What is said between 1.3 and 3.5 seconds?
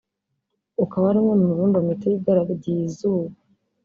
mu mibumbe mito igaragiye izuba